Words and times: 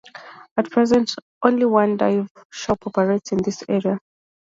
At 0.57 0.71
present, 0.71 1.13
only 1.43 1.65
one 1.67 1.95
dive 1.95 2.27
shop 2.49 2.87
operates 2.87 3.33
in 3.33 3.37
the 3.37 3.65
area. 3.69 3.99